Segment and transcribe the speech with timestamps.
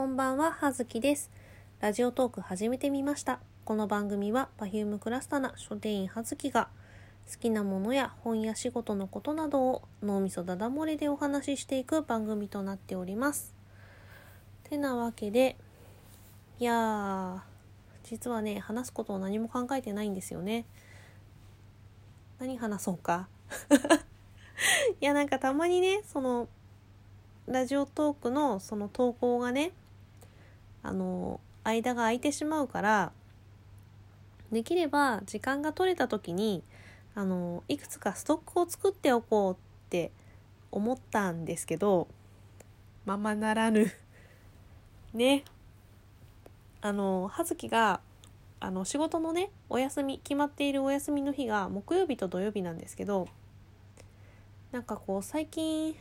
[0.00, 1.30] こんばんは、はずきです。
[1.78, 3.38] ラジオトーク始めてみました。
[3.66, 6.70] この番組は Perfume クラスタな書店員はずきが
[7.30, 13.54] 好きなものや本や仕事のことなどを脳みそだだ漏れでお話ししていく番組となっております。
[14.64, 15.58] てなわけで、
[16.58, 17.40] いやー、
[18.04, 20.64] 実はね、話すことを何も考えてないんですよね。
[22.38, 23.28] 何話そうか。
[24.98, 26.48] いや、なんかたまにね、その、
[27.46, 29.72] ラジオトークのその投稿がね
[30.82, 33.12] あの間が空いてしまうから
[34.50, 36.62] できれば時間が取れた時に
[37.14, 39.56] あのいくつかストックを作っておこうっ
[39.90, 40.10] て
[40.70, 42.08] 思ったんですけど
[43.04, 43.90] ままならぬ。
[45.14, 45.44] ね。
[46.82, 48.00] あの葉月が
[48.58, 53.28] あの仕事のねお休み決まっているお休みの日が木曜日と土曜日なんですけど
[54.72, 55.94] なんかこう最近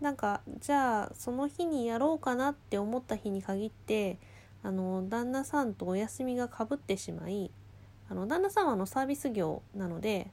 [0.00, 4.18] なんかじゃあその日にやろうかなって思った日に限って
[4.62, 7.50] あの旦那さんとお休みがかぶってしまい
[8.08, 10.30] あの旦那さんはあのサービス業なので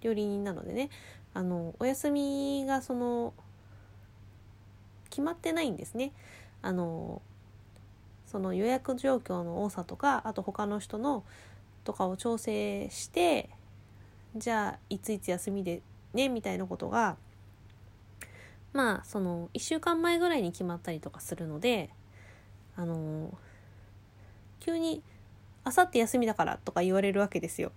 [0.00, 0.90] 料理人なのでね
[1.32, 3.34] あのお休みがその
[5.10, 6.12] 決まってないんですね。
[6.60, 7.22] あの
[8.26, 11.24] その予約状況の多さとかあと他の人の
[11.84, 13.50] とかを調整して
[14.34, 15.82] じゃあいついつ休みで
[16.14, 17.16] ねみたいなことが
[18.74, 21.88] まあその1週間前ぐらいに決まったりとかするので
[22.76, 23.32] あの
[24.60, 25.02] 急に
[25.64, 27.68] 「あさって休みだから」とか言われるわけですよ。
[27.68, 27.72] っ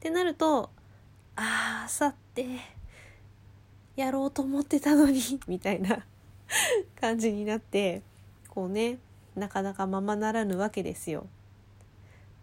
[0.00, 0.70] てなると
[1.36, 2.46] 「あああさって
[3.96, 6.06] やろうと思ってたのに」 みたいな
[6.98, 8.02] 感じになって
[8.48, 8.98] こうね
[9.34, 11.26] なかなかままならぬわけですよ。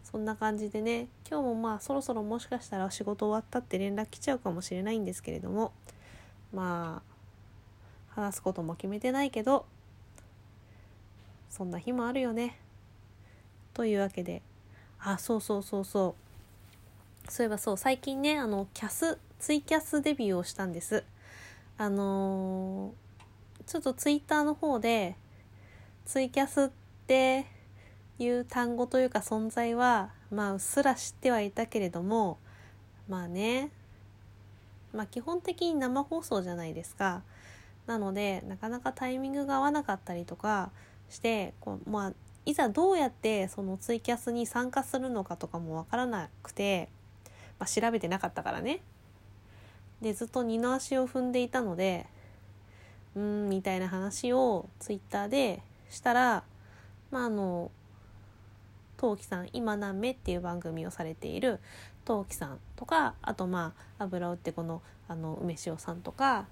[0.04, 5.72] そんな感じでね今日もまあそろそろもしかしたら仕事終わったって連絡来ちゃうかもしれないんですけれども
[6.52, 7.12] まあ
[8.16, 9.66] 話すことも決めてないけど
[11.50, 12.58] そんな日もあるよね。
[13.73, 14.42] というわけで
[15.00, 16.16] あそうそうそうそ
[17.28, 21.04] うそういえばそう最近ねあのキャスツイキャスデビューをしたんです。
[21.77, 25.16] あのー、ちょっとツイッターの方で
[26.05, 26.70] ツイキャスっ
[27.08, 27.45] て
[28.20, 32.37] いう単語というか存在はまあうっすら知ってはいたけれども
[33.10, 33.71] まあね
[34.93, 37.23] まあ基本的に生放送じゃないですか。
[37.88, 40.71] なのでなかなかタイミングが合わなかったりとか
[41.10, 42.14] してこう、まあ、
[42.45, 46.89] いざどうやってそのツイキャスに参加するのかとかもわからなくて、
[47.60, 48.82] まあ、調べてなかったからね。
[50.02, 52.05] でずっと二の足を踏んでいたので
[53.16, 56.43] うんみたいな話をツイッターでしたら
[57.10, 57.72] まああの
[58.98, 61.60] 陶器さん「今何目」っていう番組をされている
[62.04, 66.48] 陶器さんとかあとまあ油売ってこのあの梅塩さんとか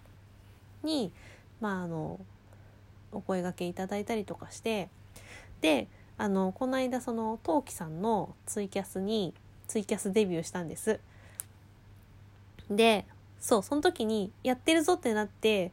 [0.83, 1.11] に
[1.59, 2.19] まああの
[3.11, 4.89] お声がけいただいたりとかして
[5.61, 5.87] で
[6.17, 9.33] あのこの間その陶器さんのツイキャスに
[9.67, 10.99] ツイキャスデビューしたんです。
[12.69, 13.05] で
[13.39, 15.71] そうその時にやってるぞってなって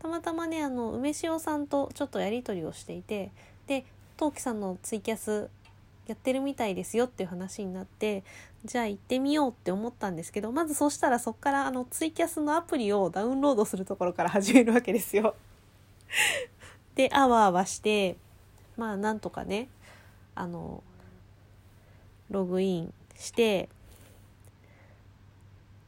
[0.00, 3.30] たまたまねあの梅塩さんとちょっとやり取りをしていて
[3.66, 3.84] で
[4.16, 5.48] 陶器さんのツイキャス
[6.08, 8.24] やってるみたいですよっていう話になって
[8.64, 15.34] じゃあ行ってみようって思ったんですけどまずそしたらそっからあのツイキャスのアプリをダウンロードするところから始めるわけですよ。
[16.94, 18.16] であわあわして
[18.76, 19.68] まあなんとかね
[20.34, 20.82] あの
[22.30, 23.68] ログインして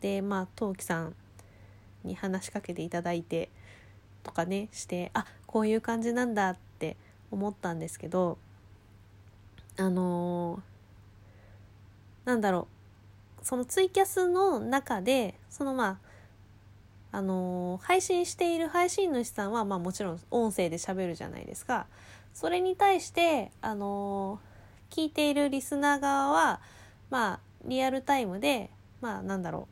[0.02, 1.14] でまあ陶器さん
[2.04, 3.48] に話しかけていただいて
[4.22, 6.96] とかねしてあこういう感じなんだって
[7.30, 8.38] 思ったんですけど
[9.76, 12.68] あのー、なんだろ
[13.42, 15.98] うそのツイキャスの中でそのま
[17.12, 21.86] ああのー、配信している配信主さんはまあもちろん音声で喋るじゃないですか。
[22.32, 26.60] それに対してあのー、聞いているリスナー側は
[27.10, 28.70] まあリアルタイムで
[29.00, 29.66] まあなんだろ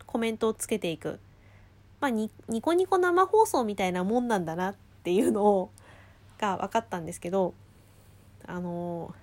[0.00, 1.18] うコメントをつけていく
[2.00, 2.30] まあニ
[2.60, 4.74] コニコ生放送みたいなもんなんだなっ
[5.04, 5.70] ていうのを
[6.38, 7.54] が分かったんですけど
[8.46, 9.14] あの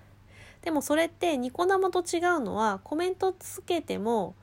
[0.62, 4.34] でもそれってニコ生と違うのはコメントつけても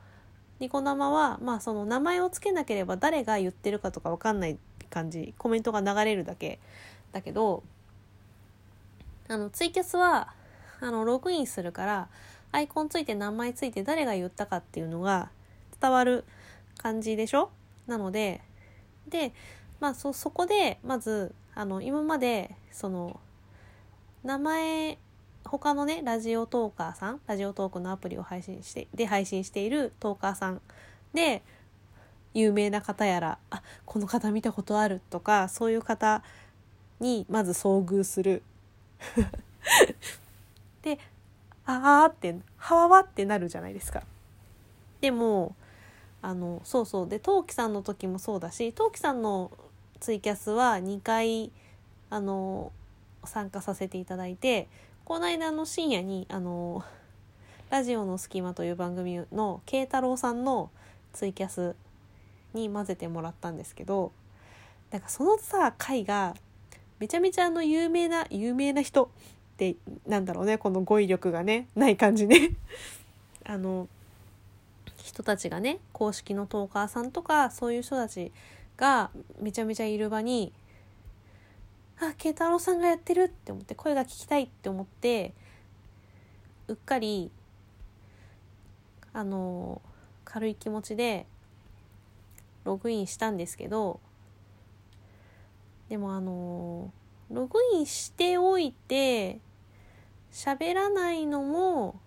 [0.58, 4.58] ニコ生はまあその名前をつけなければ誰が言ってるかとか分かんない
[4.90, 5.34] 感じ。
[5.38, 6.58] コメントが流れるだけ。
[7.12, 7.62] だけど
[9.28, 10.34] あのツイキャスは
[10.80, 12.08] あのログインするから
[12.50, 15.30] アイコンついて名前ついて誰が言ったかっていうのが
[15.80, 16.24] 伝わる
[16.78, 17.50] 感じでしょ？
[17.86, 18.40] なので
[19.08, 19.32] で
[19.80, 23.20] まあそそこでまずあの今までその
[24.24, 24.98] 名前
[25.48, 30.60] 他のねラジオトーカーさんラジオトークのアプリを配信してで配信しているトーカーさん
[31.14, 31.42] で
[32.34, 36.22] 有名な方やらあこの方見たことあるとかそういう方
[37.00, 38.42] にまず遭遇する
[40.82, 40.98] で
[41.64, 44.02] あーってはわわってなるじゃないですか。
[45.00, 45.54] でも
[46.22, 49.50] あのそうそうで陶器さんの時もそうだし陶器さんの
[50.00, 51.52] ツイキャスは2回
[52.10, 52.72] あの
[53.24, 54.68] 参加させていただいて
[55.08, 56.84] この間の深夜にあの
[57.70, 60.68] ラジオの隙間という番組の慶太郎さんの
[61.14, 61.74] ツイキャス
[62.52, 64.12] に混ぜてもらったんですけど
[64.90, 66.34] なんかそのさ回が
[66.98, 69.08] めちゃめちゃあの有名な有名な人っ
[69.56, 69.76] て
[70.06, 72.50] なんだろうねこの語彙力がねない感じね。
[73.46, 73.88] あの
[74.98, 78.30] 人たちがね公式のトーカーさんとかそういう人たち
[78.76, 79.08] が
[79.40, 80.52] めちゃめちゃいる場に
[82.00, 85.34] あ慶太郎さんがやってるって思って声が聞きたいって思って
[86.68, 87.30] うっかり
[89.12, 89.82] あの
[90.24, 91.26] 軽い気持ちで
[92.64, 94.00] ログインしたんですけど
[95.88, 96.92] でもあの
[97.30, 99.40] ログインしておいて
[100.30, 102.00] 喋らないのも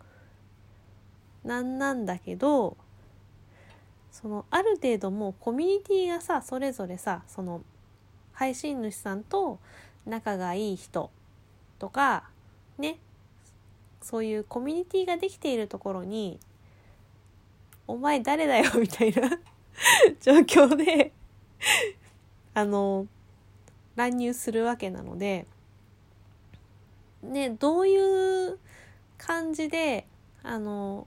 [1.43, 2.77] なんなんだけど
[4.11, 7.61] そのある程度もうコミュニティがさそれぞれさその
[8.41, 9.59] 配信主さんと
[10.03, 11.11] 仲がいい人
[11.77, 12.23] とか
[12.79, 12.97] ね
[14.01, 16.39] そういうコミュニティができているところに
[17.85, 19.29] 「お前誰だよ」みたいな
[20.21, 21.11] 状況で
[22.55, 23.05] あの
[23.95, 25.45] 乱入するわけなので
[27.21, 28.57] ねどういう
[29.19, 30.07] 感じで
[30.41, 31.05] あの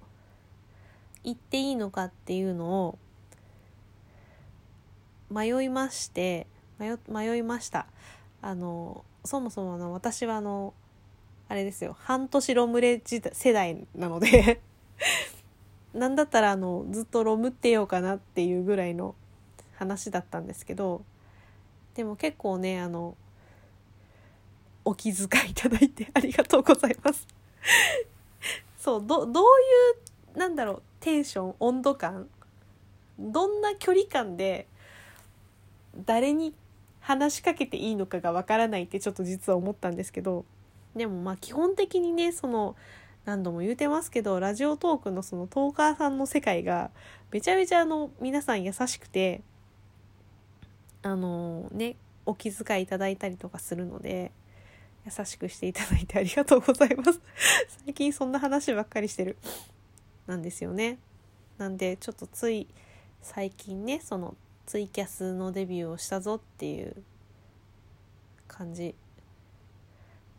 [1.25, 2.99] 言っていいのかっていうのを
[5.33, 6.47] 迷いまして
[6.79, 7.87] 迷迷いました。
[8.43, 10.75] あのそもそもの私はあの
[11.49, 11.97] あれですよ。
[11.99, 14.61] 半年ロムレ世代なので
[15.95, 19.15] なんだったらあのずっとロムってようかなっていうぐらいの
[19.77, 21.05] 話だったんですけど
[21.95, 23.17] でも結構ねあの
[24.85, 27.27] お気遣いいただいてありがとうございます。
[28.79, 32.29] そうどどういうなんだろうテンション温度感
[33.19, 34.67] どんな距離感で
[36.05, 36.55] 誰に
[37.05, 40.47] 話しかけていいのかがわからないってちょっと実は思ったんですけど
[40.97, 42.77] でもまあ基本的にねその
[43.27, 46.91] 何度も言うてますけどラジオトークのそのトーカーさんの世界が
[47.31, 49.43] めちゃめちゃあの皆さん優しくて
[51.03, 54.33] あのねお気遣いいただいたりとかするので
[55.05, 57.21] 優しくしていただいてありがとうございます。
[57.85, 59.37] 最近そんな話ばっかりしてる。
[60.27, 60.97] なんですよね。
[61.59, 62.67] なんでちょっとつい
[63.21, 64.35] 最近ねその
[64.67, 66.95] ツイキャスのデビューをしたぞっていう
[68.49, 68.95] 感じ。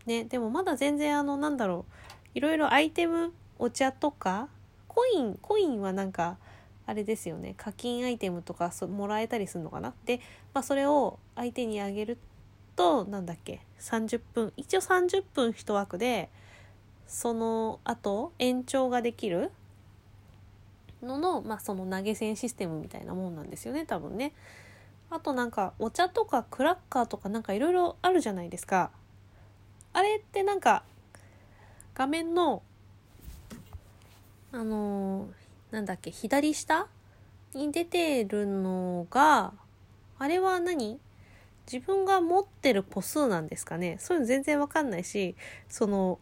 [0.06, 1.92] ねでもまだ全然あのなんだろう
[2.36, 4.50] いろいろアイテムお茶とか
[4.88, 6.38] コインコインはなんか
[6.86, 7.56] あれですよね。
[7.57, 9.94] 課金アイテムとかそもらえたりするのかな？
[10.06, 10.19] で、
[10.54, 12.18] まあ、それを相手にあげる
[12.75, 16.30] となんだっけ30分一応30分1枠で
[17.07, 19.51] その後延長ができる
[21.06, 24.34] のの、まあ、その投げ銭システムみたいなもんなんですよね多分ね。
[25.10, 28.92] あとなんかお茶とかクラッカーとかなんかいろいろあるじゃないですか。
[29.94, 30.84] あれってなんか
[31.94, 32.63] 画面の
[34.52, 36.88] あのー、なんだっけ左下
[37.54, 39.54] に出てるのが
[40.18, 41.00] あれは何？
[41.72, 45.35] 自分が持ってる個数なんですかねそういうの全然わかんないし
[45.68, 46.19] その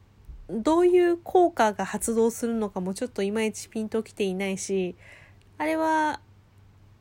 [0.50, 4.96] どういう効果が発動するのかもちょっといまいちピンときていないし
[5.58, 6.20] あれは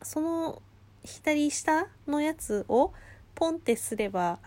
[0.03, 0.63] その
[1.05, 2.93] 左下のやつを
[3.35, 4.39] ポンってすれば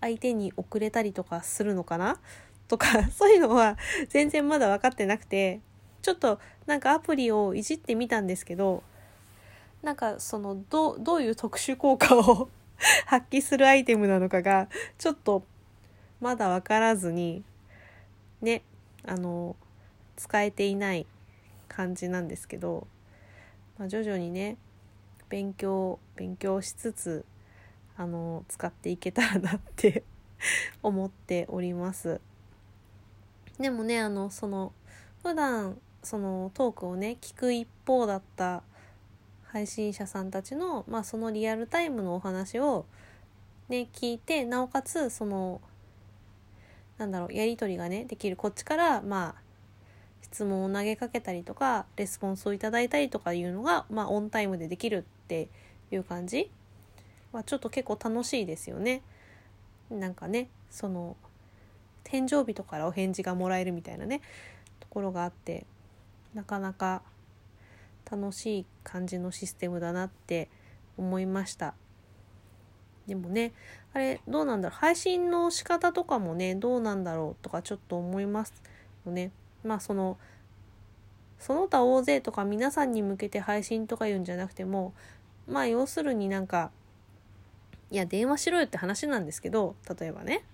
[0.00, 2.18] 相手に送れたりとかするのかな？
[2.68, 3.76] とか そういうのは
[4.08, 5.60] 全然まだ分かってなくて
[6.00, 8.82] ちょっとなんかアプリをいじってみたんですけど
[9.82, 12.48] なんかそのどどういう特殊効果を
[13.06, 15.44] 発揮するアイテムなのかがちょっと
[16.20, 17.44] まだ分からずに
[18.42, 18.62] ね
[19.04, 19.56] あの
[20.16, 21.06] 使えていない
[21.68, 22.86] 感じなんですけど、
[23.78, 24.56] まあ、徐々にね
[25.28, 27.24] 勉強勉強しつつ
[27.96, 30.04] あの使っていけたらなって
[30.82, 32.20] 思っております。
[33.58, 34.72] でもねあのその
[35.22, 38.62] 普段そのトークをね聞く一方だった
[39.44, 42.86] 配信者さんたちの、まあ、そのリアルタイムのお話を
[43.68, 45.60] ね聞いてなおかつその
[47.02, 49.42] なんだろうやり取りがねできるこっちからまあ
[50.22, 55.48] 質問を投げかけたりとかレスポンスをいただいたりとかいうのが、まあ、オンタイムでできるって
[55.90, 56.48] いう感じ
[57.32, 59.02] はちょっと結構楽しいですよね。
[59.90, 61.16] なんかねその
[62.04, 64.20] 天井人からお返事がもらえるみたいなね
[64.78, 65.66] ところがあって
[66.34, 67.02] なかなか
[68.08, 70.48] 楽しい感じのシステムだなって
[70.96, 71.74] 思いました。
[73.06, 73.52] でもね
[73.92, 78.54] あれどうなんだろう配信の仕方とかもねどうなんだろうとかちょっと思います
[79.04, 79.30] よね。
[79.64, 80.18] まあその
[81.38, 84.94] その他大勢とか皆さんに向けて配信とか言うんじゃなくても
[85.48, 86.70] まあ要するになんか
[87.90, 90.44] いや電話しろよって話なんですけど例えばね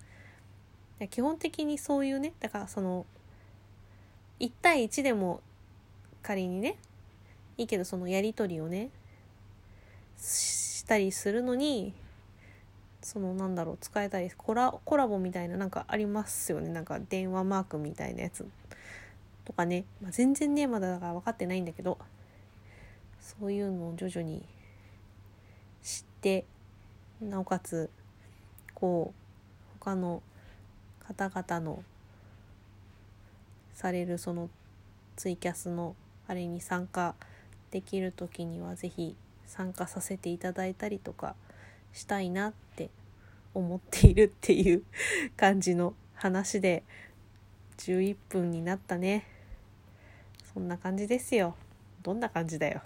[1.10, 3.06] 基本的にそういうねだからその
[4.40, 5.40] 1対1でも
[6.22, 6.76] 仮にね
[7.56, 8.90] いいけどそのやり取りをね
[10.16, 11.92] したりするのに
[13.00, 16.68] そのなんだろう使えたりコラコラボみたいななんかありますよね。
[16.68, 18.46] なんか電話マークみたいなやつ。
[19.44, 21.98] とかね、まあ、全然ねまだだから分かってないんだけど。
[23.28, 24.42] そういうのを徐々に
[25.82, 26.46] 知って
[27.20, 27.90] なおかつ
[28.74, 30.22] こう他の
[31.06, 31.84] 方々の
[33.74, 34.48] されるその
[35.16, 35.94] ツイキャスの
[36.26, 37.14] あれに参加
[37.70, 39.14] できる時には是非
[39.46, 41.34] 参加させていただいたりとか
[41.92, 42.90] したいなって
[43.54, 44.82] 思っているっていう
[45.36, 46.82] 感じの話で
[47.78, 49.26] 11分になったね。
[50.52, 51.54] そんな感じですよ。
[52.02, 52.82] どんな感じだよ。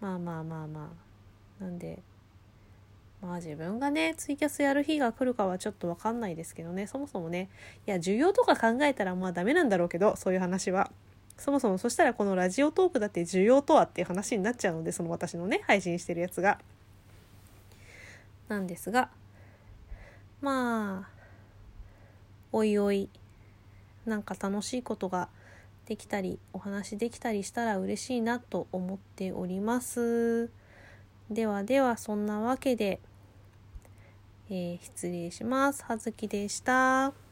[0.00, 0.90] まあまあまあま
[1.60, 1.64] あ。
[1.64, 2.02] なんで
[3.22, 6.86] まあ自分がねツイキャスやる日が来るかはちょっと分かんないですけどね。
[6.86, 7.48] そもそもね
[7.86, 10.90] いや需要とか考えたらまあダメなんだろうけどそういう話は。
[11.38, 16.58] そもそもそしたらこのラジオトークだって需要とはっていう話になっちゃうのでその私のね配信してるやつが。
[18.48, 19.10] なんですが
[20.40, 21.16] まあ
[22.52, 23.08] おいおい
[24.04, 25.28] なんか楽しいことが
[25.86, 30.50] できたりお話できたりしたら嬉しいなと思っております
[31.30, 33.00] ではではそんなわけで、
[34.48, 37.25] えー、失礼しますはずきでした。